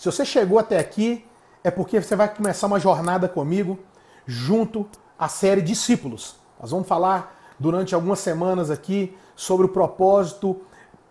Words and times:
Se 0.00 0.06
você 0.06 0.24
chegou 0.24 0.58
até 0.58 0.78
aqui, 0.78 1.22
é 1.62 1.70
porque 1.70 2.00
você 2.00 2.16
vai 2.16 2.26
começar 2.34 2.66
uma 2.66 2.80
jornada 2.80 3.28
comigo 3.28 3.78
junto 4.24 4.88
à 5.18 5.28
série 5.28 5.60
Discípulos. 5.60 6.36
Nós 6.58 6.70
vamos 6.70 6.88
falar 6.88 7.38
durante 7.58 7.94
algumas 7.94 8.18
semanas 8.18 8.70
aqui 8.70 9.14
sobre 9.36 9.66
o 9.66 9.68
propósito 9.68 10.62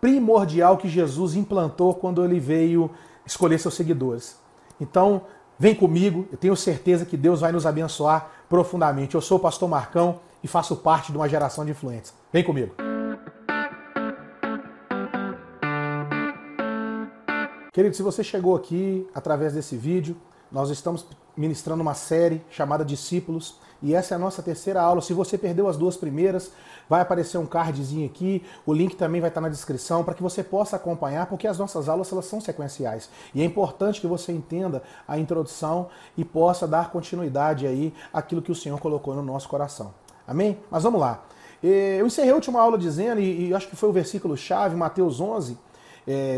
primordial 0.02 0.76
que 0.76 0.90
Jesus 0.90 1.36
implantou 1.36 1.94
quando 1.94 2.26
ele 2.26 2.40
veio 2.40 2.90
escolher 3.28 3.60
seus 3.60 3.76
seguidores. 3.76 4.40
Então, 4.82 5.22
vem 5.60 5.76
comigo, 5.76 6.28
eu 6.32 6.38
tenho 6.40 6.56
certeza 6.56 7.06
que 7.06 7.16
Deus 7.16 7.42
vai 7.42 7.52
nos 7.52 7.68
abençoar 7.68 8.32
profundamente. 8.50 9.14
Eu 9.14 9.22
sou 9.22 9.38
o 9.38 9.40
pastor 9.40 9.70
Marcão 9.70 10.20
e 10.44 10.48
faço 10.48 10.76
parte 10.76 11.12
de 11.12 11.18
uma 11.20 11.30
geração 11.30 11.64
de 11.64 11.70
influentes. 11.70 12.12
Vem 12.34 12.44
comigo. 12.44 12.74
Querido, 17.80 17.96
se 17.96 18.04
você 18.04 18.26
chegou 18.26 18.58
aqui 18.58 19.08
através 19.16 19.54
desse 19.54 19.78
vídeo, 19.78 20.18
nós 20.52 20.70
estamos 20.70 21.06
ministrando 21.38 21.82
uma 21.82 21.94
série 21.94 22.42
chamada 22.50 22.84
Discípulos 22.84 23.56
e 23.82 23.96
essa 23.96 24.14
é 24.14 24.18
a 24.18 24.20
nossa 24.20 24.44
terceira 24.44 24.82
aula. 24.82 25.02
Se 25.02 25.14
você 25.14 25.38
perdeu 25.38 25.66
as 25.66 25.78
duas 25.78 25.96
primeiras, 25.96 26.52
vai 26.90 27.00
aparecer 27.00 27.38
um 27.38 27.46
cardzinho 27.46 28.06
aqui, 28.06 28.44
o 28.66 28.74
link 28.74 28.98
também 28.98 29.22
vai 29.22 29.30
estar 29.30 29.40
na 29.40 29.48
descrição 29.48 30.04
para 30.04 30.14
que 30.14 30.22
você 30.22 30.44
possa 30.44 30.76
acompanhar, 30.76 31.28
porque 31.28 31.48
as 31.48 31.58
nossas 31.58 31.88
aulas 31.88 32.12
elas 32.12 32.26
são 32.26 32.42
sequenciais 32.42 33.10
e 33.34 33.42
é 33.42 33.46
importante 33.46 34.02
que 34.02 34.08
você 34.08 34.34
entenda 34.34 34.84
a 35.08 35.18
introdução 35.18 35.88
e 36.18 36.26
possa 36.26 36.68
dar 36.68 36.92
continuidade 36.92 37.66
aí 37.66 37.94
àquilo 38.12 38.42
que 38.42 38.52
o 38.52 38.56
Senhor 38.56 38.78
colocou 38.82 39.16
no 39.16 39.24
nosso 39.24 39.48
coração. 39.48 39.94
Amém? 40.28 40.60
Mas 40.70 40.84
vamos 40.84 41.00
lá. 41.00 41.24
Eu 41.64 42.06
encerrei 42.06 42.32
a 42.32 42.36
última 42.36 42.60
aula 42.60 42.78
dizendo, 42.78 43.22
e 43.22 43.54
acho 43.54 43.70
que 43.70 43.78
foi 43.78 43.88
o 43.88 43.94
versículo 43.94 44.36
chave, 44.36 44.76
Mateus 44.76 45.22
11, 45.22 45.58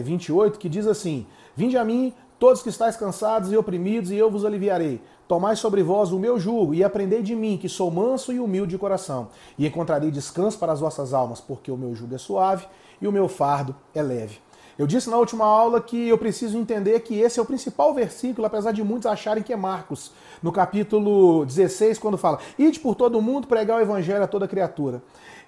28, 0.03 0.59
que 0.59 0.69
diz 0.69 0.87
assim: 0.87 1.25
Vinde 1.55 1.77
a 1.77 1.85
mim, 1.85 2.13
todos 2.39 2.61
que 2.61 2.69
estáis 2.69 2.95
cansados 2.95 3.51
e 3.51 3.57
oprimidos, 3.57 4.11
e 4.11 4.15
eu 4.15 4.29
vos 4.29 4.45
aliviarei. 4.45 5.01
Tomai 5.27 5.55
sobre 5.55 5.81
vós 5.81 6.11
o 6.11 6.19
meu 6.19 6.37
jugo 6.37 6.73
e 6.73 6.83
aprendei 6.83 7.21
de 7.21 7.33
mim, 7.35 7.57
que 7.57 7.69
sou 7.69 7.89
manso 7.89 8.33
e 8.33 8.39
humilde 8.39 8.71
de 8.71 8.77
coração, 8.77 9.29
e 9.57 9.65
encontrarei 9.65 10.11
descanso 10.11 10.59
para 10.59 10.73
as 10.73 10.81
vossas 10.81 11.13
almas, 11.13 11.39
porque 11.39 11.71
o 11.71 11.77
meu 11.77 11.95
jugo 11.95 12.15
é 12.15 12.17
suave 12.17 12.65
e 13.01 13.07
o 13.07 13.11
meu 13.11 13.29
fardo 13.29 13.75
é 13.95 14.01
leve. 14.01 14.39
Eu 14.77 14.87
disse 14.87 15.09
na 15.09 15.17
última 15.17 15.45
aula 15.45 15.81
que 15.81 16.07
eu 16.07 16.17
preciso 16.17 16.57
entender 16.57 16.99
que 17.01 17.19
esse 17.19 17.39
é 17.39 17.41
o 17.41 17.45
principal 17.45 17.93
versículo, 17.93 18.47
apesar 18.47 18.71
de 18.71 18.83
muitos 18.83 19.05
acharem 19.05 19.43
que 19.43 19.51
é 19.51 19.55
Marcos, 19.55 20.11
no 20.41 20.51
capítulo 20.51 21.45
16, 21.45 21.99
quando 21.99 22.17
fala: 22.17 22.39
Ide 22.57 22.79
por 22.79 22.95
todo 22.95 23.17
o 23.17 23.21
mundo 23.21 23.47
pregar 23.47 23.77
o 23.77 23.81
evangelho 23.81 24.23
a 24.23 24.27
toda 24.27 24.47
criatura. 24.47 25.01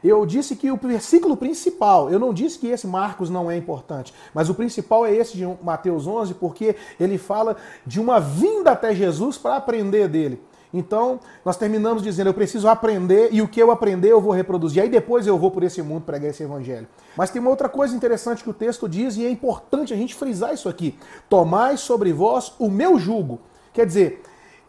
Eu 0.03 0.25
disse 0.25 0.57
que 0.57 0.69
o 0.69 0.75
versículo 0.75 1.37
principal, 1.37 2.09
eu 2.09 2.19
não 2.19 2.33
disse 2.33 2.59
que 2.59 2.67
esse 2.67 2.85
Marcos 2.85 3.29
não 3.29 3.49
é 3.49 3.55
importante, 3.55 4.13
mas 4.33 4.49
o 4.49 4.53
principal 4.53 5.05
é 5.05 5.15
esse 5.15 5.37
de 5.37 5.45
Mateus 5.63 6.05
11, 6.05 6.33
porque 6.33 6.75
ele 6.99 7.17
fala 7.17 7.55
de 7.87 8.01
uma 8.01 8.19
vinda 8.19 8.71
até 8.71 8.93
Jesus 8.93 9.37
para 9.37 9.55
aprender 9.55 10.09
dele. 10.09 10.41
Então, 10.73 11.19
nós 11.45 11.55
terminamos 11.55 12.01
dizendo, 12.01 12.27
eu 12.27 12.33
preciso 12.33 12.67
aprender 12.67 13.29
e 13.31 13.41
o 13.41 13.47
que 13.47 13.61
eu 13.61 13.69
aprender 13.69 14.09
eu 14.09 14.19
vou 14.19 14.31
reproduzir. 14.31 14.81
Aí 14.81 14.89
depois 14.89 15.27
eu 15.27 15.37
vou 15.37 15.51
por 15.51 15.61
esse 15.63 15.81
mundo 15.81 16.03
pregar 16.03 16.31
esse 16.31 16.41
evangelho. 16.41 16.87
Mas 17.15 17.29
tem 17.29 17.39
uma 17.39 17.51
outra 17.51 17.69
coisa 17.69 17.95
interessante 17.95 18.43
que 18.43 18.49
o 18.49 18.53
texto 18.53 18.89
diz 18.89 19.15
e 19.15 19.25
é 19.25 19.29
importante 19.29 19.93
a 19.93 19.97
gente 19.97 20.15
frisar 20.15 20.53
isso 20.53 20.67
aqui. 20.67 20.97
Tomai 21.29 21.77
sobre 21.77 22.11
vós 22.11 22.53
o 22.57 22.69
meu 22.69 22.97
jugo. 22.97 23.39
Quer 23.71 23.85
dizer, 23.85 24.23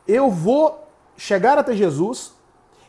eu 0.06 0.30
vou 0.30 0.86
chegar 1.16 1.56
até 1.56 1.74
Jesus, 1.74 2.34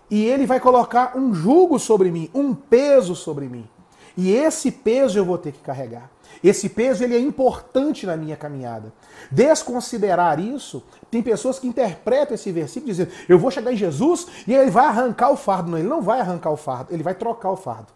e 0.09 0.23
ele 0.23 0.45
vai 0.45 0.59
colocar 0.59 1.17
um 1.17 1.33
jugo 1.33 1.79
sobre 1.79 2.11
mim, 2.11 2.29
um 2.33 2.53
peso 2.53 3.15
sobre 3.15 3.47
mim. 3.47 3.67
E 4.15 4.31
esse 4.31 4.71
peso 4.71 5.17
eu 5.17 5.25
vou 5.25 5.37
ter 5.37 5.51
que 5.51 5.59
carregar. 5.59 6.09
Esse 6.43 6.69
peso 6.69 7.03
ele 7.03 7.15
é 7.15 7.19
importante 7.19 8.05
na 8.05 8.15
minha 8.15 8.35
caminhada. 8.35 8.93
Desconsiderar 9.31 10.39
isso, 10.39 10.83
tem 11.09 11.21
pessoas 11.21 11.59
que 11.59 11.67
interpretam 11.67 12.35
esse 12.35 12.51
versículo 12.51 12.91
dizendo: 12.91 13.11
eu 13.27 13.39
vou 13.39 13.51
chegar 13.51 13.71
em 13.71 13.77
Jesus 13.77 14.27
e 14.47 14.53
ele 14.53 14.71
vai 14.71 14.85
arrancar 14.85 15.31
o 15.31 15.37
fardo. 15.37 15.71
Não, 15.71 15.77
ele 15.77 15.87
não 15.87 16.01
vai 16.01 16.19
arrancar 16.19 16.51
o 16.51 16.57
fardo, 16.57 16.93
ele 16.93 17.03
vai 17.03 17.15
trocar 17.15 17.51
o 17.51 17.57
fardo. 17.57 17.93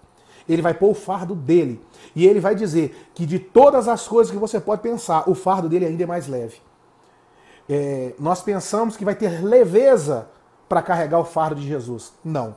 Ele 0.47 0.63
vai 0.63 0.73
pôr 0.73 0.89
o 0.89 0.95
fardo 0.95 1.35
dele. 1.35 1.79
E 2.15 2.25
ele 2.25 2.39
vai 2.39 2.55
dizer 2.55 3.09
que 3.13 3.23
de 3.23 3.37
todas 3.37 3.87
as 3.87 4.07
coisas 4.07 4.31
que 4.31 4.37
você 4.37 4.59
pode 4.59 4.81
pensar, 4.81 5.29
o 5.29 5.35
fardo 5.35 5.69
dele 5.69 5.85
ainda 5.85 6.03
é 6.03 6.07
mais 6.07 6.27
leve. 6.27 6.57
É, 7.69 8.15
nós 8.17 8.41
pensamos 8.41 8.97
que 8.97 9.05
vai 9.05 9.13
ter 9.13 9.43
leveza 9.43 10.27
para 10.67 10.81
carregar 10.81 11.19
o 11.19 11.25
fardo 11.25 11.61
de 11.61 11.67
Jesus. 11.67 12.13
Não. 12.25 12.55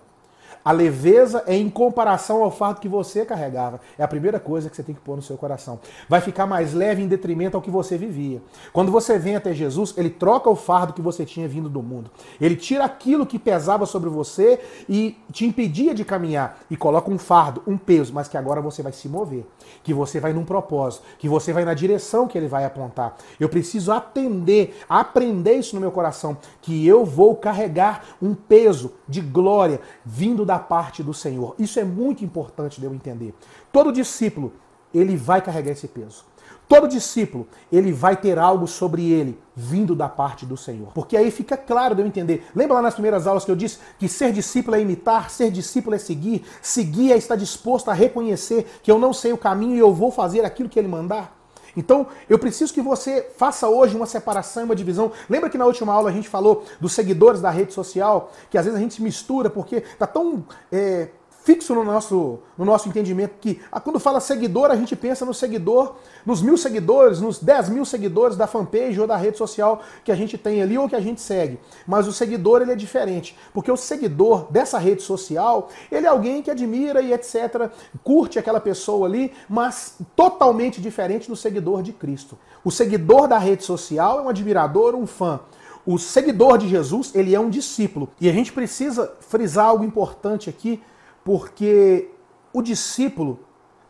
A 0.65 0.73
leveza 0.73 1.43
é 1.47 1.57
em 1.57 1.69
comparação 1.69 2.43
ao 2.43 2.51
fardo 2.51 2.81
que 2.81 2.89
você 2.89 3.25
carregava. 3.25 3.81
É 3.99 4.03
a 4.03 4.09
primeira 4.09 4.39
coisa 4.39 4.69
que 4.69 4.77
você 4.77 4.83
tem 4.83 4.95
que 4.95 5.01
pôr 5.01 5.17
no 5.17 5.23
seu 5.23 5.37
coração. 5.37 5.79
Vai 6.09 6.21
ficar 6.21 6.47
mais 6.47 6.73
leve 6.73 7.03
em 7.03 7.09
detrimento 7.09 7.57
ao 7.57 7.63
que 7.63 7.71
você 7.71 7.97
vivia. 7.97 8.43
Quando 8.73 8.93
você 8.93 9.19
vem 9.19 9.37
até 9.37 9.53
Jesus, 9.53 9.95
ele 9.97 10.11
troca 10.11 10.49
o 10.49 10.57
fardo 10.57 10.93
que 10.93 11.03
você 11.03 11.25
tinha 11.25 11.49
vindo 11.49 11.69
do 11.69 11.83
mundo. 11.83 12.11
Ele 12.41 12.57
tira 12.57 12.85
aquilo 12.85 13.27
que 13.27 13.39
pesava 13.39 13.87
sobre 13.87 14.09
você 14.09 14.61
e 14.89 15.17
te 15.31 15.45
impedia 15.45 15.95
de 15.95 16.05
caminhar 16.05 16.59
e 16.71 16.77
coloca 16.77 17.11
um 17.11 17.19
fardo, 17.19 17.63
um 17.67 17.77
peso, 17.77 18.13
mas 18.13 18.29
que 18.29 18.37
agora 18.37 18.61
você 18.61 18.83
vai 18.83 18.93
se 18.93 19.09
mover, 19.09 19.45
que 19.83 19.95
você 19.95 20.21
vai 20.21 20.33
num 20.33 20.45
propósito, 20.45 21.05
que 21.19 21.29
você 21.29 21.53
vai 21.53 21.65
na 21.65 21.75
direção 21.75 22.27
que 22.27 22.37
ele 22.37 22.49
vai 22.49 22.65
apontar. 22.65 23.17
Eu 23.39 23.49
preciso 23.49 23.93
atender, 23.93 24.77
aprender 24.89 25.55
isso 25.55 25.75
no 25.75 25.81
meu 25.81 25.91
coração, 25.91 26.37
que 26.61 26.87
eu 26.87 27.05
vou 27.05 27.35
carregar 27.37 28.05
um 28.21 28.35
peso 28.35 28.93
de 29.09 29.21
glória 29.21 29.81
vindo 30.05 30.42
da 30.45 30.53
da 30.53 30.59
parte 30.59 31.03
do 31.03 31.15
Senhor. 31.15 31.55
Isso 31.59 31.81
é 31.81 31.85
muito 31.85 32.23
importante 32.23 32.79
de 32.79 32.85
eu 32.85 32.95
entender. 32.95 33.35
Todo 33.73 33.91
discípulo, 33.91 34.53
ele 34.93 35.17
vai 35.17 35.41
carregar 35.41 35.73
esse 35.73 35.89
peso. 35.89 36.25
Todo 36.69 36.87
discípulo, 36.87 37.49
ele 37.71 37.91
vai 37.91 38.17
ter 38.17 38.39
algo 38.39 38.67
sobre 38.67 39.11
ele 39.11 39.39
vindo 39.57 39.95
da 39.95 40.11
parte 40.11 40.45
do 40.45 40.55
Senhor. 40.55 40.93
Porque 40.93 41.17
aí 41.17 41.31
fica 41.31 41.57
claro 41.57 41.95
de 41.95 42.03
eu 42.03 42.07
entender. 42.07 42.47
Lembra 42.55 42.75
lá 42.75 42.83
nas 42.83 42.93
primeiras 42.93 43.27
aulas 43.27 43.47
que 43.47 43.51
eu 43.51 43.57
disse 43.57 43.79
que 43.99 44.09
ser 44.09 44.31
discípulo 44.31 44.77
é 44.77 44.83
imitar, 44.83 45.31
ser 45.31 45.51
discípulo 45.51 45.97
é 45.97 45.99
seguir, 45.99 46.45
seguir 46.61 47.13
é 47.13 47.17
estar 47.17 47.37
disposto 47.37 47.91
a 47.91 47.95
reconhecer 47.95 48.67
que 48.83 48.91
eu 48.91 48.99
não 48.99 49.15
sei 49.15 49.33
o 49.33 49.39
caminho 49.39 49.75
e 49.75 49.79
eu 49.79 49.95
vou 49.95 50.11
fazer 50.11 50.45
aquilo 50.45 50.69
que 50.69 50.79
ele 50.79 50.89
mandar? 50.89 51.42
Então, 51.77 52.07
eu 52.29 52.39
preciso 52.39 52.73
que 52.73 52.83
você 52.83 53.31
faça 53.37 53.69
hoje 53.69 53.97
uma 53.97 54.07
separação, 54.07 54.65
uma 54.65 54.77
divisão. 54.77 55.13
Lembra 55.29 55.49
que 55.49 55.59
na 55.59 55.65
última 55.65 55.93
aula 55.93 56.11
a 56.11 56.13
gente 56.13 56.29
falou 56.29 56.65
dos 56.81 56.93
seguidores 56.93 57.41
da 57.41 57.51
rede 57.51 57.73
social, 57.73 58.31
que 58.51 58.59
às 58.59 58.65
vezes 58.65 58.79
a 58.79 58.83
gente 58.83 58.95
se 58.95 59.03
mistura 59.03 59.49
porque 59.49 59.81
tá 59.99 60.07
tão 60.07 60.45
é, 60.71 61.09
fixo 61.45 61.75
no 61.75 61.85
nosso, 61.85 62.39
no 62.57 62.65
nosso 62.65 62.89
entendimento 62.89 63.35
que 63.41 63.61
ah, 63.71 63.81
quando 63.81 63.99
fala 63.99 64.21
seguidor, 64.21 64.71
a 64.71 64.77
gente 64.77 64.95
pensa 64.95 65.25
no 65.25 65.35
seguidor, 65.35 65.97
nos 66.25 66.41
mil 66.41 66.57
seguidores, 66.57 67.21
nos 67.21 67.39
10 67.39 67.69
mil 67.71 67.85
seguidores 67.85 68.37
da 68.37 68.47
fanpage 68.47 69.01
ou 69.01 69.07
da 69.07 69.17
rede 69.17 69.39
social 69.39 69.83
que 70.05 70.13
a 70.13 70.15
gente 70.15 70.39
tem 70.39 70.63
ali 70.63 70.79
ou 70.79 70.89
que 70.89 70.97
a 70.97 71.01
gente 71.01 71.21
segue. 71.21 71.59
Mas 71.87 72.07
o 72.07 72.13
seguidor 72.13 72.63
ele 72.63 72.73
é 72.73 72.77
diferente, 72.77 73.37
porque 73.53 73.71
o 73.71 73.77
seguidor 73.77 74.47
dessa 74.51 74.79
rede 74.79 75.03
social, 75.03 75.69
ele 75.91 76.07
é 76.07 76.09
alguém 76.09 76.43
que 76.43 76.51
admira 76.51 77.03
e 77.03 77.13
etc, 77.13 77.71
curte 78.05 78.39
aquela 78.39 78.61
pessoa 78.61 79.07
ali, 79.07 79.33
mas 79.49 79.97
totalmente 80.15 80.81
diferente 80.81 81.29
do 81.29 81.37
seguidor 81.37 81.83
de 81.83 81.93
Cristo. 81.93 82.39
O 82.65 82.71
seguidor 82.71 83.27
da 83.27 83.39
rede 83.39 83.65
social 83.65 84.21
é 84.21 84.23
um 84.23 84.29
admirador, 84.29 84.95
um 84.95 85.07
fã. 85.07 85.41
O 85.85 85.99
seguidor 85.99 86.59
de 86.59 86.69
Jesus, 86.69 87.13
ele 87.13 87.35
é 87.35 87.41
um 87.41 87.51
discípulo. 87.51 88.09
E 88.21 88.29
a 88.29 88.33
gente 88.33 88.53
precisa 88.53 89.13
frisar 89.21 89.67
algo 89.67 89.85
importante 89.85 90.49
aqui, 90.49 90.81
porque 91.25 92.11
o 92.53 92.61
discípulo, 92.61 93.41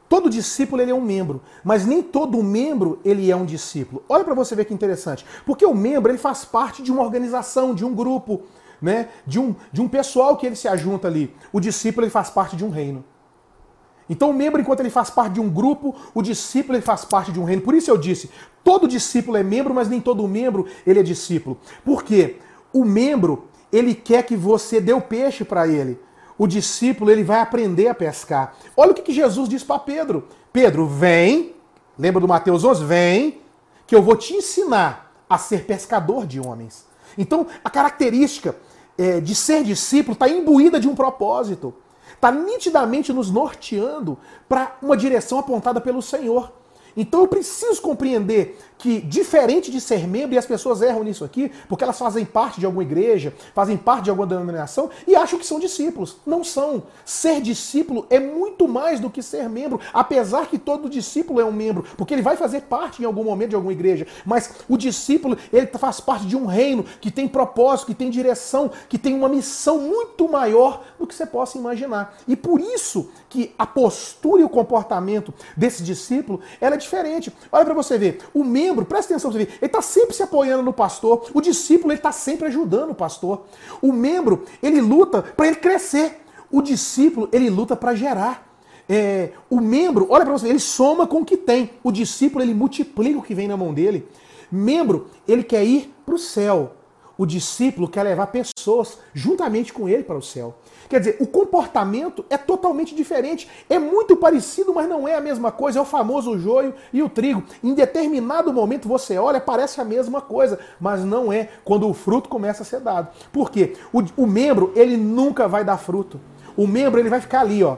todo 0.08 0.30
discípulo 0.30 0.82
ele 0.82 0.90
é 0.90 0.94
um 0.94 1.00
membro, 1.00 1.42
mas 1.64 1.86
nem 1.86 2.02
todo 2.02 2.42
membro 2.42 3.00
ele 3.04 3.30
é 3.30 3.36
um 3.36 3.44
discípulo. 3.44 4.02
Olha 4.08 4.24
para 4.24 4.34
você 4.34 4.54
ver 4.54 4.66
que 4.66 4.74
interessante, 4.74 5.24
porque 5.46 5.64
o 5.64 5.74
membro 5.74 6.10
ele 6.10 6.18
faz 6.18 6.44
parte 6.44 6.82
de 6.82 6.92
uma 6.92 7.02
organização, 7.02 7.74
de 7.74 7.84
um 7.84 7.94
grupo, 7.94 8.42
né, 8.80 9.08
de 9.26 9.38
um, 9.38 9.54
de 9.72 9.80
um 9.80 9.88
pessoal 9.88 10.36
que 10.36 10.46
ele 10.46 10.56
se 10.56 10.68
ajunta 10.68 11.08
ali. 11.08 11.34
O 11.52 11.60
discípulo 11.60 12.04
ele 12.04 12.10
faz 12.10 12.30
parte 12.30 12.56
de 12.56 12.64
um 12.64 12.70
reino. 12.70 13.04
Então 14.08 14.30
o 14.30 14.34
membro, 14.34 14.60
enquanto 14.60 14.80
ele 14.80 14.90
faz 14.90 15.08
parte 15.08 15.34
de 15.34 15.40
um 15.40 15.48
grupo, 15.48 15.94
o 16.12 16.20
discípulo 16.20 16.76
ele 16.76 16.84
faz 16.84 17.04
parte 17.04 17.32
de 17.32 17.40
um 17.40 17.44
reino. 17.44 17.62
Por 17.62 17.74
isso 17.74 17.90
eu 17.90 17.96
disse, 17.96 18.28
todo 18.62 18.88
discípulo 18.88 19.36
é 19.36 19.42
membro, 19.42 19.72
mas 19.72 19.88
nem 19.88 20.00
todo 20.00 20.26
membro 20.28 20.66
ele 20.86 21.00
é 21.00 21.02
discípulo. 21.02 21.56
Por 21.84 22.02
quê? 22.02 22.36
O 22.72 22.84
membro, 22.84 23.48
ele 23.72 23.94
quer 23.94 24.24
que 24.24 24.36
você 24.36 24.80
dê 24.80 24.92
o 24.92 25.00
peixe 25.00 25.44
para 25.44 25.66
ele 25.66 25.98
o 26.38 26.46
discípulo 26.46 27.10
ele 27.10 27.22
vai 27.22 27.40
aprender 27.40 27.88
a 27.88 27.94
pescar. 27.94 28.54
Olha 28.76 28.92
o 28.92 28.94
que, 28.94 29.02
que 29.02 29.12
Jesus 29.12 29.48
diz 29.48 29.62
para 29.62 29.78
Pedro: 29.78 30.28
Pedro, 30.52 30.86
vem, 30.86 31.54
lembra 31.98 32.20
do 32.20 32.28
Mateus 32.28 32.64
11? 32.64 32.84
Vem, 32.84 33.40
que 33.86 33.94
eu 33.94 34.02
vou 34.02 34.16
te 34.16 34.34
ensinar 34.34 35.12
a 35.28 35.38
ser 35.38 35.64
pescador 35.64 36.26
de 36.26 36.40
homens. 36.40 36.86
Então, 37.16 37.46
a 37.62 37.70
característica 37.70 38.56
é, 38.96 39.20
de 39.20 39.34
ser 39.34 39.64
discípulo 39.64 40.12
está 40.14 40.28
imbuída 40.28 40.78
de 40.78 40.88
um 40.88 40.94
propósito, 40.94 41.74
está 42.14 42.30
nitidamente 42.30 43.12
nos 43.12 43.30
norteando 43.30 44.18
para 44.48 44.76
uma 44.82 44.96
direção 44.96 45.38
apontada 45.38 45.80
pelo 45.80 46.02
Senhor. 46.02 46.52
Então 46.96 47.20
eu 47.20 47.28
preciso 47.28 47.80
compreender 47.80 48.58
que, 48.82 49.00
diferente 49.00 49.70
de 49.70 49.80
ser 49.80 50.08
membro, 50.08 50.34
e 50.34 50.38
as 50.38 50.44
pessoas 50.44 50.82
erram 50.82 51.04
nisso 51.04 51.24
aqui, 51.24 51.52
porque 51.68 51.84
elas 51.84 51.96
fazem 51.96 52.24
parte 52.24 52.58
de 52.58 52.66
alguma 52.66 52.82
igreja, 52.82 53.32
fazem 53.54 53.76
parte 53.76 54.04
de 54.04 54.10
alguma 54.10 54.26
denominação 54.26 54.90
e 55.06 55.14
acham 55.14 55.38
que 55.38 55.46
são 55.46 55.60
discípulos. 55.60 56.16
Não 56.26 56.42
são. 56.42 56.82
Ser 57.04 57.40
discípulo 57.40 58.04
é 58.10 58.18
muito 58.18 58.66
mais 58.66 58.98
do 58.98 59.08
que 59.08 59.22
ser 59.22 59.48
membro, 59.48 59.78
apesar 59.94 60.48
que 60.48 60.58
todo 60.58 60.90
discípulo 60.90 61.40
é 61.40 61.44
um 61.44 61.52
membro, 61.52 61.84
porque 61.96 62.12
ele 62.12 62.22
vai 62.22 62.36
fazer 62.36 62.62
parte 62.62 63.00
em 63.00 63.04
algum 63.04 63.22
momento 63.22 63.50
de 63.50 63.54
alguma 63.54 63.72
igreja. 63.72 64.04
Mas 64.26 64.50
o 64.68 64.76
discípulo, 64.76 65.38
ele 65.52 65.68
faz 65.78 66.00
parte 66.00 66.26
de 66.26 66.36
um 66.36 66.46
reino 66.46 66.84
que 67.00 67.12
tem 67.12 67.28
propósito, 67.28 67.86
que 67.86 67.94
tem 67.94 68.10
direção, 68.10 68.68
que 68.88 68.98
tem 68.98 69.14
uma 69.14 69.28
missão 69.28 69.78
muito 69.78 70.28
maior 70.28 70.82
do 70.98 71.06
que 71.06 71.14
você 71.14 71.24
possa 71.24 71.56
imaginar. 71.56 72.16
E 72.26 72.34
por 72.34 72.60
isso 72.60 73.10
que 73.28 73.54
a 73.56 73.64
postura 73.64 74.42
e 74.42 74.44
o 74.44 74.48
comportamento 74.48 75.32
desse 75.56 75.84
discípulo 75.84 76.40
ela 76.60 76.74
é 76.74 76.78
diferente. 76.78 77.32
Olha 77.52 77.64
para 77.64 77.74
você 77.74 77.96
ver, 77.96 78.18
o 78.34 78.42
membro, 78.42 78.71
presta 78.84 79.12
atenção, 79.12 79.30
você 79.30 79.38
ver, 79.38 79.48
ele 79.60 79.66
está 79.66 79.82
sempre 79.82 80.14
se 80.14 80.22
apoiando 80.22 80.62
no 80.62 80.72
pastor, 80.72 81.30
o 81.34 81.40
discípulo 81.40 81.92
está 81.92 82.12
sempre 82.12 82.46
ajudando 82.46 82.90
o 82.90 82.94
pastor. 82.94 83.42
O 83.80 83.92
membro 83.92 84.44
ele 84.62 84.80
luta 84.80 85.22
para 85.22 85.46
ele 85.46 85.56
crescer, 85.56 86.22
o 86.50 86.62
discípulo 86.62 87.28
ele 87.32 87.50
luta 87.50 87.76
para 87.76 87.94
gerar. 87.94 88.50
É, 88.88 89.30
o 89.48 89.60
membro, 89.60 90.06
olha 90.10 90.24
para 90.24 90.32
você, 90.32 90.48
ele 90.48 90.58
soma 90.58 91.06
com 91.06 91.20
o 91.20 91.24
que 91.24 91.36
tem. 91.36 91.70
O 91.82 91.92
discípulo 91.92 92.44
ele 92.44 92.54
multiplica 92.54 93.18
o 93.18 93.22
que 93.22 93.34
vem 93.34 93.48
na 93.48 93.56
mão 93.56 93.72
dele. 93.72 94.06
Membro, 94.50 95.06
ele 95.26 95.42
quer 95.42 95.64
ir 95.64 95.92
para 96.04 96.14
o 96.14 96.18
céu. 96.18 96.72
O 97.16 97.26
discípulo 97.26 97.88
quer 97.88 98.02
levar 98.02 98.28
pessoas 98.28 98.98
juntamente 99.12 99.72
com 99.72 99.88
ele 99.88 100.02
para 100.02 100.16
o 100.16 100.22
céu. 100.22 100.54
Quer 100.88 100.98
dizer, 100.98 101.16
o 101.20 101.26
comportamento 101.26 102.24
é 102.30 102.36
totalmente 102.36 102.94
diferente. 102.94 103.48
É 103.68 103.78
muito 103.78 104.16
parecido, 104.16 104.74
mas 104.74 104.88
não 104.88 105.06
é 105.06 105.14
a 105.14 105.20
mesma 105.20 105.52
coisa. 105.52 105.78
É 105.78 105.82
o 105.82 105.86
famoso 105.86 106.38
joio 106.38 106.74
e 106.92 107.02
o 107.02 107.08
trigo. 107.08 107.42
Em 107.62 107.74
determinado 107.74 108.52
momento 108.52 108.88
você 108.88 109.18
olha, 109.18 109.40
parece 109.40 109.80
a 109.80 109.84
mesma 109.84 110.20
coisa, 110.20 110.58
mas 110.80 111.04
não 111.04 111.32
é 111.32 111.50
quando 111.64 111.88
o 111.88 111.94
fruto 111.94 112.28
começa 112.28 112.62
a 112.62 112.66
ser 112.66 112.80
dado. 112.80 113.08
Por 113.32 113.50
quê? 113.50 113.74
O, 113.92 114.02
o 114.22 114.26
membro, 114.26 114.72
ele 114.74 114.96
nunca 114.96 115.46
vai 115.46 115.64
dar 115.64 115.76
fruto. 115.76 116.20
O 116.56 116.66
membro, 116.66 116.98
ele 116.98 117.08
vai 117.08 117.20
ficar 117.20 117.40
ali, 117.40 117.62
ó, 117.62 117.76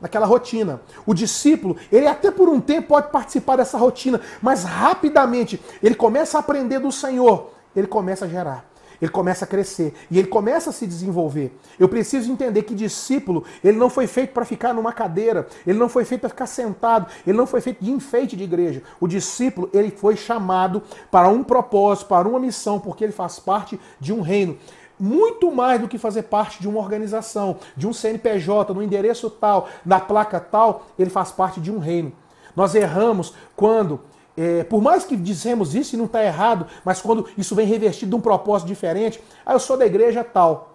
naquela 0.00 0.26
rotina. 0.26 0.80
O 1.04 1.14
discípulo, 1.14 1.76
ele 1.90 2.06
até 2.06 2.30
por 2.30 2.48
um 2.48 2.60
tempo 2.60 2.88
pode 2.88 3.10
participar 3.10 3.56
dessa 3.56 3.78
rotina, 3.78 4.20
mas 4.40 4.64
rapidamente 4.64 5.60
ele 5.82 5.94
começa 5.94 6.36
a 6.38 6.40
aprender 6.40 6.78
do 6.78 6.90
Senhor, 6.90 7.50
ele 7.74 7.86
começa 7.86 8.24
a 8.24 8.28
gerar 8.28 8.75
ele 9.00 9.10
começa 9.10 9.44
a 9.44 9.48
crescer 9.48 9.94
e 10.10 10.18
ele 10.18 10.28
começa 10.28 10.70
a 10.70 10.72
se 10.72 10.86
desenvolver. 10.86 11.56
Eu 11.78 11.88
preciso 11.88 12.30
entender 12.30 12.62
que 12.62 12.74
discípulo, 12.74 13.44
ele 13.62 13.78
não 13.78 13.90
foi 13.90 14.06
feito 14.06 14.32
para 14.32 14.44
ficar 14.44 14.72
numa 14.72 14.92
cadeira, 14.92 15.46
ele 15.66 15.78
não 15.78 15.88
foi 15.88 16.04
feito 16.04 16.22
para 16.22 16.30
ficar 16.30 16.46
sentado, 16.46 17.06
ele 17.26 17.36
não 17.36 17.46
foi 17.46 17.60
feito 17.60 17.84
de 17.84 17.90
enfeite 17.90 18.36
de 18.36 18.44
igreja. 18.44 18.82
O 19.00 19.06
discípulo, 19.06 19.70
ele 19.72 19.90
foi 19.90 20.16
chamado 20.16 20.82
para 21.10 21.28
um 21.28 21.42
propósito, 21.42 22.08
para 22.08 22.28
uma 22.28 22.38
missão, 22.38 22.78
porque 22.78 23.04
ele 23.04 23.12
faz 23.12 23.38
parte 23.38 23.78
de 24.00 24.12
um 24.12 24.20
reino. 24.20 24.58
Muito 24.98 25.52
mais 25.52 25.80
do 25.80 25.88
que 25.88 25.98
fazer 25.98 26.22
parte 26.22 26.60
de 26.60 26.66
uma 26.66 26.80
organização, 26.80 27.58
de 27.76 27.86
um 27.86 27.92
CNPJ, 27.92 28.72
no 28.72 28.82
endereço 28.82 29.28
tal, 29.28 29.68
na 29.84 30.00
placa 30.00 30.40
tal, 30.40 30.86
ele 30.98 31.10
faz 31.10 31.30
parte 31.30 31.60
de 31.60 31.70
um 31.70 31.78
reino. 31.78 32.12
Nós 32.54 32.74
erramos 32.74 33.34
quando 33.54 34.00
é, 34.36 34.64
por 34.64 34.82
mais 34.82 35.04
que 35.04 35.16
dizemos 35.16 35.74
isso 35.74 35.94
e 35.94 35.98
não 35.98 36.04
está 36.04 36.22
errado, 36.22 36.66
mas 36.84 37.00
quando 37.00 37.26
isso 37.38 37.54
vem 37.54 37.66
revestido 37.66 38.10
de 38.10 38.16
um 38.16 38.20
propósito 38.20 38.68
diferente, 38.68 39.20
ah, 39.44 39.54
eu 39.54 39.60
sou 39.60 39.76
da 39.76 39.86
igreja 39.86 40.22
tal. 40.22 40.74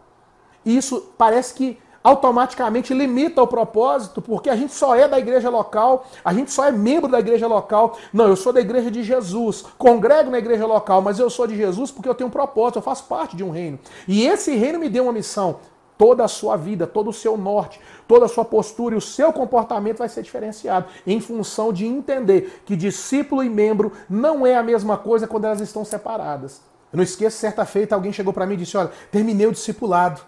E 0.65 0.75
isso 0.75 1.13
parece 1.17 1.53
que 1.53 1.77
automaticamente 2.03 2.93
limita 2.93 3.41
o 3.41 3.47
propósito, 3.47 4.21
porque 4.21 4.49
a 4.49 4.55
gente 4.55 4.73
só 4.73 4.95
é 4.95 5.07
da 5.07 5.19
igreja 5.19 5.49
local, 5.49 6.07
a 6.25 6.33
gente 6.33 6.51
só 6.51 6.65
é 6.65 6.71
membro 6.71 7.09
da 7.09 7.19
igreja 7.19 7.47
local. 7.47 7.97
Não, 8.11 8.27
eu 8.27 8.35
sou 8.35 8.51
da 8.51 8.59
igreja 8.59 8.89
de 8.89 9.03
Jesus, 9.03 9.63
congrego 9.77 10.31
na 10.31 10.39
igreja 10.39 10.65
local, 10.65 11.01
mas 11.01 11.19
eu 11.19 11.29
sou 11.29 11.45
de 11.45 11.55
Jesus 11.55 11.91
porque 11.91 12.09
eu 12.09 12.15
tenho 12.15 12.27
um 12.27 12.31
propósito, 12.31 12.79
eu 12.79 12.81
faço 12.81 13.03
parte 13.05 13.35
de 13.35 13.43
um 13.43 13.51
reino. 13.51 13.77
E 14.07 14.25
esse 14.25 14.55
reino 14.55 14.79
me 14.79 14.89
deu 14.89 15.03
uma 15.03 15.13
missão 15.13 15.59
toda 16.01 16.23
a 16.25 16.27
sua 16.27 16.57
vida, 16.57 16.87
todo 16.87 17.11
o 17.11 17.13
seu 17.13 17.37
norte, 17.37 17.79
toda 18.07 18.25
a 18.25 18.27
sua 18.27 18.43
postura 18.43 18.95
e 18.95 18.97
o 18.97 19.01
seu 19.01 19.31
comportamento 19.31 19.99
vai 19.99 20.09
ser 20.09 20.23
diferenciado 20.23 20.87
em 21.05 21.21
função 21.21 21.71
de 21.71 21.85
entender 21.85 22.63
que 22.65 22.75
discípulo 22.75 23.43
e 23.43 23.49
membro 23.51 23.91
não 24.09 24.43
é 24.43 24.55
a 24.55 24.63
mesma 24.63 24.97
coisa 24.97 25.27
quando 25.27 25.45
elas 25.45 25.61
estão 25.61 25.85
separadas. 25.85 26.59
Eu 26.91 26.97
não 26.97 27.03
esqueço, 27.03 27.37
certa 27.37 27.65
feita 27.65 27.93
alguém 27.93 28.11
chegou 28.11 28.33
para 28.33 28.47
mim 28.47 28.55
e 28.55 28.57
disse: 28.57 28.75
Olha, 28.75 28.89
terminei 29.11 29.45
o 29.45 29.51
discipulado. 29.51 30.21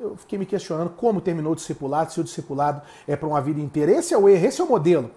Eu 0.00 0.16
fiquei 0.16 0.36
me 0.36 0.46
questionando 0.46 0.90
como 0.90 1.20
terminou 1.20 1.52
o 1.52 1.56
discipulado, 1.56 2.12
se 2.12 2.20
o 2.20 2.24
discipulado 2.24 2.82
é 3.06 3.14
para 3.14 3.28
uma 3.28 3.40
vida 3.40 3.60
inteira. 3.60 3.92
Esse 3.92 4.14
é 4.14 4.18
o 4.18 4.28
erro, 4.28 4.44
esse 4.44 4.60
é 4.60 4.64
o 4.64 4.68
modelo. 4.68 5.12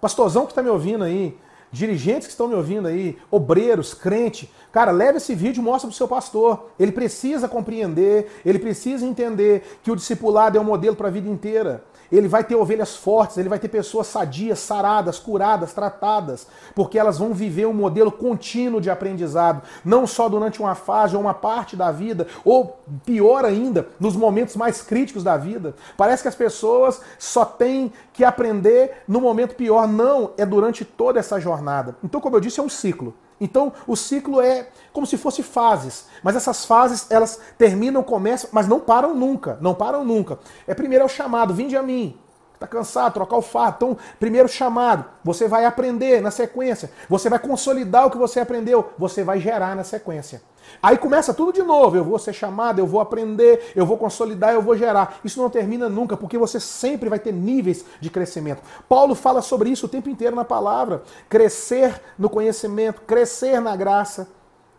Pastorzão 0.00 0.44
que 0.44 0.50
está 0.50 0.60
me 0.60 0.70
ouvindo 0.70 1.04
aí, 1.04 1.38
dirigentes 1.70 2.26
que 2.26 2.32
estão 2.32 2.48
me 2.48 2.56
ouvindo 2.56 2.88
aí, 2.88 3.16
obreiros, 3.30 3.94
crente, 3.94 4.52
cara, 4.76 4.92
leve 4.92 5.16
esse 5.16 5.34
vídeo 5.34 5.62
e 5.62 5.64
mostra 5.64 5.88
para 5.88 5.94
o 5.94 5.96
seu 5.96 6.06
pastor. 6.06 6.66
Ele 6.78 6.92
precisa 6.92 7.48
compreender, 7.48 8.30
ele 8.44 8.58
precisa 8.58 9.06
entender 9.06 9.78
que 9.82 9.90
o 9.90 9.96
discipulado 9.96 10.58
é 10.58 10.60
um 10.60 10.64
modelo 10.64 10.94
para 10.94 11.08
a 11.08 11.10
vida 11.10 11.30
inteira. 11.30 11.82
Ele 12.12 12.28
vai 12.28 12.44
ter 12.44 12.56
ovelhas 12.56 12.94
fortes, 12.94 13.38
ele 13.38 13.48
vai 13.48 13.58
ter 13.58 13.68
pessoas 13.68 14.06
sadias, 14.06 14.58
saradas, 14.58 15.18
curadas, 15.18 15.72
tratadas, 15.72 16.46
porque 16.74 16.98
elas 16.98 17.18
vão 17.18 17.32
viver 17.32 17.64
um 17.64 17.72
modelo 17.72 18.12
contínuo 18.12 18.78
de 18.78 18.90
aprendizado, 18.90 19.62
não 19.82 20.06
só 20.06 20.28
durante 20.28 20.60
uma 20.60 20.74
fase 20.74 21.16
ou 21.16 21.22
uma 21.22 21.32
parte 21.32 21.74
da 21.74 21.90
vida, 21.90 22.26
ou 22.44 22.78
pior 23.06 23.46
ainda, 23.46 23.88
nos 23.98 24.14
momentos 24.14 24.56
mais 24.56 24.82
críticos 24.82 25.24
da 25.24 25.38
vida. 25.38 25.74
Parece 25.96 26.20
que 26.20 26.28
as 26.28 26.34
pessoas 26.34 27.00
só 27.18 27.46
têm 27.46 27.90
que 28.12 28.22
aprender 28.22 29.04
no 29.08 29.22
momento 29.22 29.54
pior. 29.54 29.88
Não, 29.88 30.32
é 30.36 30.44
durante 30.44 30.84
toda 30.84 31.18
essa 31.18 31.40
jornada. 31.40 31.96
Então, 32.04 32.20
como 32.20 32.36
eu 32.36 32.40
disse, 32.40 32.60
é 32.60 32.62
um 32.62 32.68
ciclo. 32.68 33.14
Então, 33.40 33.72
o 33.86 33.94
ciclo 33.94 34.40
é 34.40 34.68
como 34.92 35.06
se 35.06 35.18
fosse 35.18 35.42
fases, 35.42 36.06
mas 36.22 36.36
essas 36.36 36.64
fases 36.64 37.06
elas 37.10 37.38
terminam, 37.58 38.02
começam, 38.02 38.48
mas 38.52 38.66
não 38.66 38.80
param 38.80 39.14
nunca, 39.14 39.58
não 39.60 39.74
param 39.74 40.04
nunca. 40.04 40.38
É 40.66 40.74
primeiro 40.74 41.02
é 41.02 41.06
o 41.06 41.08
chamado, 41.08 41.52
vinde 41.52 41.76
a 41.76 41.82
mim. 41.82 42.18
Está 42.54 42.66
cansado, 42.66 43.12
trocar 43.12 43.36
o 43.36 43.42
fato. 43.42 43.84
Então, 43.84 43.98
primeiro 44.18 44.48
chamado, 44.48 45.04
você 45.22 45.46
vai 45.46 45.66
aprender 45.66 46.22
na 46.22 46.30
sequência, 46.30 46.90
você 47.06 47.28
vai 47.28 47.38
consolidar 47.38 48.06
o 48.06 48.10
que 48.10 48.16
você 48.16 48.40
aprendeu, 48.40 48.92
você 48.96 49.22
vai 49.22 49.38
gerar 49.38 49.76
na 49.76 49.84
sequência. 49.84 50.40
Aí 50.82 50.96
começa 50.98 51.34
tudo 51.34 51.52
de 51.52 51.62
novo. 51.62 51.96
Eu 51.96 52.04
vou 52.04 52.18
ser 52.18 52.32
chamado, 52.32 52.78
eu 52.78 52.86
vou 52.86 53.00
aprender, 53.00 53.72
eu 53.74 53.86
vou 53.86 53.96
consolidar, 53.96 54.52
eu 54.52 54.62
vou 54.62 54.76
gerar. 54.76 55.18
Isso 55.24 55.40
não 55.40 55.50
termina 55.50 55.88
nunca, 55.88 56.16
porque 56.16 56.38
você 56.38 56.60
sempre 56.60 57.08
vai 57.08 57.18
ter 57.18 57.32
níveis 57.32 57.84
de 58.00 58.10
crescimento. 58.10 58.62
Paulo 58.88 59.14
fala 59.14 59.42
sobre 59.42 59.70
isso 59.70 59.86
o 59.86 59.88
tempo 59.88 60.08
inteiro 60.08 60.36
na 60.36 60.44
palavra. 60.44 61.02
Crescer 61.28 62.00
no 62.18 62.30
conhecimento, 62.30 63.02
crescer 63.02 63.60
na 63.60 63.74
graça, 63.76 64.28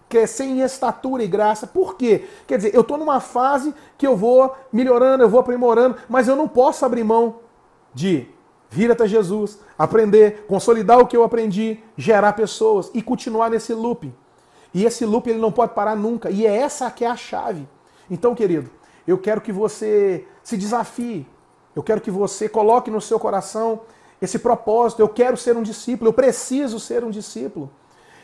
crescer 0.10 0.46
em 0.46 0.62
estatura 0.62 1.24
e 1.24 1.28
graça. 1.28 1.68
Por 1.68 1.96
quê? 1.96 2.28
Quer 2.46 2.58
dizer, 2.58 2.76
eu 2.76 2.82
estou 2.82 2.98
numa 2.98 3.20
fase 3.20 3.74
que 3.98 4.08
eu 4.08 4.16
vou 4.16 4.56
melhorando, 4.72 5.24
eu 5.24 5.30
vou 5.30 5.40
aprimorando, 5.40 5.98
mas 6.08 6.28
eu 6.28 6.36
não 6.36 6.48
posso 6.48 6.86
abrir 6.86 7.04
mão 7.04 7.40
de 7.94 8.28
vir 8.70 8.92
até 8.92 9.08
Jesus, 9.08 9.60
aprender, 9.78 10.46
consolidar 10.48 11.00
o 11.00 11.08
que 11.08 11.16
eu 11.16 11.24
aprendi, 11.24 11.80
gerar 11.96 12.34
pessoas 12.34 12.92
e 12.94 13.02
continuar 13.02 13.50
nesse 13.50 13.74
loop. 13.74 14.14
E 14.74 14.86
esse 14.86 15.06
loop 15.06 15.30
ele 15.30 15.40
não 15.40 15.52
pode 15.52 15.74
parar 15.74 15.96
nunca. 15.96 16.30
E 16.30 16.46
é 16.46 16.56
essa 16.56 16.90
que 16.92 17.06
é 17.06 17.08
a 17.08 17.16
chave. 17.16 17.68
Então, 18.10 18.36
querido, 18.36 18.70
eu 19.08 19.18
quero 19.18 19.42
que 19.42 19.52
você 19.52 20.26
se 20.44 20.58
desafie. 20.58 21.26
Eu 21.76 21.84
quero 21.84 22.02
que 22.02 22.12
você 22.12 22.50
coloque 22.50 22.90
no 22.90 23.02
seu 23.02 23.20
coração 23.20 23.82
esse 24.22 24.40
propósito. 24.40 25.02
Eu 25.02 25.10
quero 25.10 25.38
ser 25.38 25.56
um 25.56 25.64
discípulo. 25.64 26.10
Eu 26.10 26.14
preciso 26.14 26.80
ser 26.80 27.04
um 27.04 27.10
discípulo. 27.10 27.72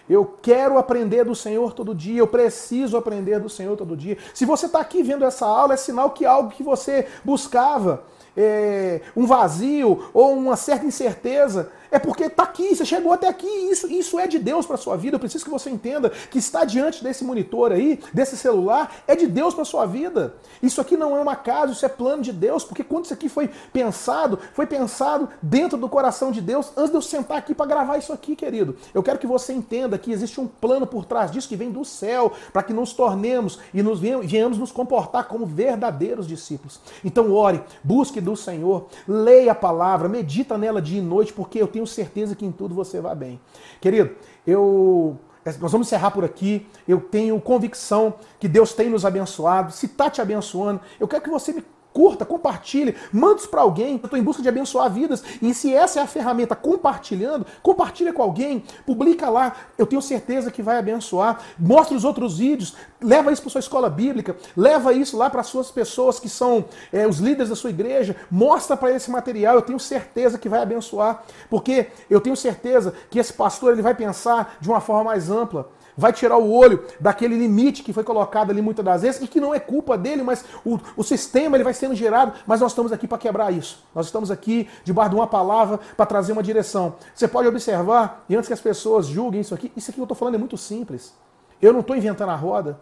Eu 0.09 0.37
quero 0.41 0.77
aprender 0.77 1.23
do 1.23 1.33
Senhor 1.33 1.71
todo 1.73 1.95
dia, 1.95 2.19
eu 2.19 2.27
preciso 2.27 2.97
aprender 2.97 3.39
do 3.39 3.47
Senhor 3.47 3.77
todo 3.77 3.95
dia. 3.95 4.17
Se 4.33 4.43
você 4.43 4.65
está 4.65 4.81
aqui 4.81 5.01
vendo 5.01 5.23
essa 5.23 5.45
aula, 5.45 5.75
é 5.75 5.77
sinal 5.77 6.11
que 6.11 6.25
algo 6.25 6.49
que 6.49 6.61
você 6.61 7.07
buscava, 7.23 8.03
é, 8.35 8.99
um 9.15 9.25
vazio 9.25 10.09
ou 10.13 10.33
uma 10.33 10.57
certa 10.57 10.85
incerteza, 10.85 11.71
é 11.93 11.99
porque 11.99 12.23
está 12.23 12.41
aqui, 12.41 12.75
você 12.75 12.83
chegou 12.83 13.13
até 13.13 13.27
aqui, 13.27 13.47
isso, 13.47 13.87
isso 13.87 14.19
é 14.19 14.25
de 14.25 14.39
Deus 14.39 14.65
para 14.65 14.77
sua 14.77 14.97
vida. 14.97 15.15
Eu 15.15 15.19
preciso 15.19 15.45
que 15.45 15.51
você 15.51 15.69
entenda 15.69 16.09
que 16.09 16.39
está 16.39 16.65
diante 16.65 17.03
desse 17.03 17.23
monitor 17.23 17.71
aí, 17.71 17.99
desse 18.11 18.35
celular, 18.35 18.91
é 19.07 19.15
de 19.15 19.27
Deus 19.27 19.53
para 19.53 19.63
sua 19.63 19.85
vida. 19.85 20.33
Isso 20.61 20.81
aqui 20.81 20.97
não 20.97 21.15
é 21.15 21.21
uma 21.21 21.35
casa, 21.35 21.71
isso 21.71 21.85
é 21.85 21.89
plano 21.89 22.23
de 22.23 22.33
Deus, 22.33 22.63
porque 22.63 22.83
quando 22.83 23.05
isso 23.05 23.13
aqui 23.13 23.29
foi 23.29 23.47
pensado, 23.71 24.39
foi 24.53 24.65
pensado 24.65 25.29
dentro 25.39 25.77
do 25.77 25.87
coração 25.87 26.31
de 26.31 26.41
Deus 26.41 26.71
antes 26.75 26.89
de 26.89 26.97
eu 26.97 27.01
sentar 27.01 27.37
aqui 27.37 27.53
para 27.53 27.67
gravar 27.67 27.99
isso 27.99 28.11
aqui, 28.11 28.35
querido. 28.35 28.75
Eu 28.91 29.03
quero 29.03 29.19
que 29.19 29.27
você 29.27 29.53
entenda 29.53 29.95
que 29.95 30.11
existe 30.11 30.41
um 30.41 30.47
plano 30.47 30.87
por 30.87 31.05
trás 31.05 31.29
disso 31.29 31.47
que 31.47 31.55
vem 31.55 31.69
do 31.69 31.85
céu, 31.85 32.31
para 32.51 32.63
que 32.63 32.73
nos 32.73 32.93
tornemos 32.93 33.59
e 33.71 33.83
nos 33.83 33.99
venhamos 33.99 34.57
nos 34.57 34.71
comportar 34.71 35.27
como 35.27 35.45
verdadeiros 35.45 36.25
discípulos. 36.25 36.79
Então 37.05 37.31
ore, 37.31 37.61
busque 37.83 38.19
do 38.19 38.35
Senhor, 38.35 38.87
leia 39.07 39.51
a 39.51 39.55
palavra, 39.55 40.09
medita 40.09 40.57
nela 40.57 40.81
dia 40.81 40.97
e 40.97 41.01
noite, 41.03 41.31
porque 41.31 41.61
eu 41.61 41.67
tenho 41.67 41.82
tenho 41.83 41.87
certeza 41.87 42.35
que 42.35 42.45
em 42.45 42.51
tudo 42.51 42.73
você 42.73 43.01
vai 43.01 43.15
bem. 43.15 43.39
Querido, 43.81 44.15
eu 44.47 45.17
nós 45.59 45.71
vamos 45.73 45.87
encerrar 45.87 46.11
por 46.11 46.23
aqui. 46.23 46.65
Eu 46.87 47.01
tenho 47.01 47.39
convicção 47.41 48.13
que 48.39 48.47
Deus 48.47 48.73
tem 48.73 48.89
nos 48.89 49.05
abençoado. 49.05 49.73
Se 49.73 49.87
está 49.87 50.09
te 50.09 50.21
abençoando, 50.21 50.79
eu 50.97 51.07
quero 51.07 51.21
que 51.21 51.29
você 51.29 51.51
me 51.51 51.61
curta, 51.93 52.25
compartilhe, 52.25 52.95
manda 53.11 53.35
isso 53.35 53.49
para 53.49 53.61
alguém. 53.61 53.93
Eu 53.93 54.05
estou 54.05 54.17
em 54.17 54.23
busca 54.23 54.41
de 54.41 54.49
abençoar 54.49 54.91
vidas. 54.91 55.23
E 55.41 55.53
se 55.53 55.73
essa 55.73 55.99
é 55.99 56.03
a 56.03 56.07
ferramenta 56.07 56.55
compartilhando, 56.55 57.45
compartilha 57.61 58.11
com 58.11 58.23
alguém, 58.23 58.63
publica 58.85 59.29
lá. 59.29 59.55
Eu 59.77 59.85
tenho 59.85 60.01
certeza 60.01 60.51
que 60.51 60.61
vai 60.61 60.77
abençoar. 60.77 61.39
Mostra 61.57 61.95
os 61.95 62.03
outros 62.03 62.37
vídeos, 62.37 62.75
leva 63.01 63.31
isso 63.31 63.41
para 63.41 63.51
sua 63.51 63.59
escola 63.59 63.89
bíblica, 63.89 64.35
leva 64.57 64.91
isso 64.91 65.15
lá 65.15 65.29
para 65.29 65.41
as 65.41 65.47
suas 65.47 65.71
pessoas 65.71 66.19
que 66.19 66.27
são 66.27 66.65
é, 66.91 67.07
os 67.07 67.19
líderes 67.19 67.49
da 67.49 67.55
sua 67.55 67.69
igreja. 67.69 68.15
Mostra 68.29 68.75
para 68.75 68.91
esse 68.91 69.11
material. 69.11 69.55
Eu 69.55 69.61
tenho 69.61 69.79
certeza 69.79 70.37
que 70.37 70.49
vai 70.49 70.61
abençoar, 70.61 71.23
porque 71.49 71.87
eu 72.09 72.19
tenho 72.19 72.35
certeza 72.35 72.93
que 73.09 73.19
esse 73.19 73.31
pastor 73.31 73.73
ele 73.73 73.81
vai 73.81 73.93
pensar 73.93 74.57
de 74.59 74.67
uma 74.67 74.81
forma 74.81 75.03
mais 75.03 75.29
ampla 75.29 75.69
vai 75.97 76.11
tirar 76.11 76.37
o 76.37 76.51
olho 76.51 76.83
daquele 76.99 77.37
limite 77.37 77.83
que 77.83 77.93
foi 77.93 78.03
colocado 78.03 78.51
ali 78.51 78.61
muitas 78.61 78.83
das 78.83 79.01
vezes 79.01 79.21
e 79.21 79.27
que 79.27 79.39
não 79.39 79.53
é 79.53 79.59
culpa 79.59 79.97
dele, 79.97 80.23
mas 80.23 80.45
o, 80.65 80.79
o 80.95 81.03
sistema 81.03 81.55
ele 81.55 81.63
vai 81.63 81.73
sendo 81.73 81.95
gerado, 81.95 82.33
mas 82.45 82.61
nós 82.61 82.71
estamos 82.71 82.91
aqui 82.91 83.07
para 83.07 83.17
quebrar 83.17 83.51
isso. 83.51 83.83
Nós 83.93 84.07
estamos 84.07 84.31
aqui 84.31 84.67
debaixo 84.83 85.11
de 85.11 85.15
uma 85.15 85.27
palavra 85.27 85.79
para 85.95 86.05
trazer 86.05 86.33
uma 86.33 86.43
direção. 86.43 86.95
Você 87.13 87.27
pode 87.27 87.47
observar, 87.47 88.25
e 88.27 88.35
antes 88.35 88.47
que 88.47 88.53
as 88.53 88.61
pessoas 88.61 89.07
julguem 89.07 89.41
isso 89.41 89.53
aqui, 89.53 89.71
isso 89.75 89.89
aqui 89.89 89.95
que 89.95 90.01
eu 90.01 90.05
estou 90.05 90.17
falando 90.17 90.35
é 90.35 90.39
muito 90.39 90.57
simples. 90.57 91.13
Eu 91.61 91.71
não 91.73 91.79
estou 91.79 91.95
inventando 91.95 92.29
a 92.29 92.35
roda, 92.35 92.79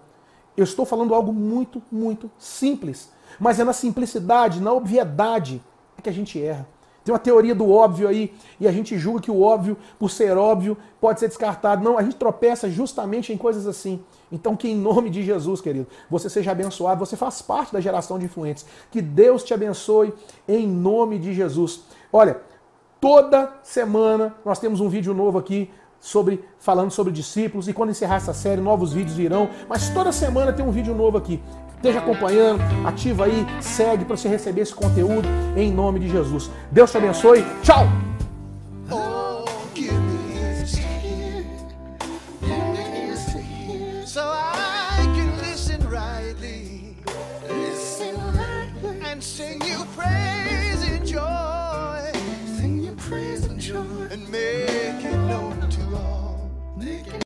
eu 0.55 0.63
estou 0.63 0.85
falando 0.85 1.13
algo 1.13 1.31
muito, 1.31 1.81
muito 1.91 2.29
simples. 2.37 3.11
Mas 3.39 3.59
é 3.59 3.63
na 3.63 3.73
simplicidade, 3.73 4.59
na 4.59 4.73
obviedade, 4.73 5.61
que 6.01 6.09
a 6.09 6.13
gente 6.13 6.41
erra. 6.41 6.67
Tem 7.03 7.11
uma 7.11 7.19
teoria 7.19 7.55
do 7.55 7.69
óbvio 7.71 8.07
aí, 8.07 8.33
e 8.59 8.67
a 8.67 8.71
gente 8.71 8.97
julga 8.97 9.21
que 9.21 9.31
o 9.31 9.41
óbvio, 9.41 9.75
por 9.97 10.11
ser 10.11 10.37
óbvio, 10.37 10.77
pode 10.99 11.19
ser 11.19 11.27
descartado. 11.27 11.83
Não, 11.83 11.97
a 11.97 12.03
gente 12.03 12.15
tropeça 12.15 12.69
justamente 12.69 13.33
em 13.33 13.37
coisas 13.37 13.65
assim. 13.65 14.03
Então, 14.31 14.55
que 14.55 14.67
em 14.67 14.75
nome 14.75 15.09
de 15.09 15.23
Jesus, 15.23 15.61
querido, 15.61 15.87
você 16.09 16.29
seja 16.29 16.51
abençoado, 16.51 17.03
você 17.03 17.17
faz 17.17 17.41
parte 17.41 17.73
da 17.73 17.81
geração 17.81 18.19
de 18.19 18.25
influentes. 18.25 18.65
Que 18.91 19.01
Deus 19.01 19.43
te 19.43 19.53
abençoe 19.53 20.13
em 20.47 20.67
nome 20.67 21.17
de 21.17 21.33
Jesus. 21.33 21.81
Olha, 22.13 22.39
toda 22.99 23.51
semana 23.63 24.35
nós 24.45 24.59
temos 24.59 24.79
um 24.79 24.87
vídeo 24.87 25.13
novo 25.13 25.39
aqui 25.39 25.69
sobre 25.99 26.43
falando 26.57 26.91
sobre 26.91 27.13
discípulos 27.13 27.67
e 27.67 27.73
quando 27.73 27.91
encerrar 27.91 28.15
essa 28.15 28.33
série, 28.33 28.59
novos 28.59 28.91
vídeos 28.91 29.15
virão, 29.15 29.49
mas 29.69 29.89
toda 29.89 30.11
semana 30.11 30.51
tem 30.51 30.65
um 30.65 30.71
vídeo 30.71 30.95
novo 30.95 31.17
aqui. 31.17 31.39
Esteja 31.81 31.97
acompanhando, 31.97 32.61
ativa 32.85 33.25
aí, 33.25 33.43
segue 33.59 34.05
para 34.05 34.15
você 34.15 34.29
receber 34.29 34.61
esse 34.61 34.73
conteúdo 34.73 35.27
em 35.57 35.73
nome 35.73 35.99
de 35.99 36.09
Jesus. 36.09 36.51
Deus 36.69 36.91
te 36.91 36.97
abençoe. 36.97 37.43
Tchau! 37.63 38.10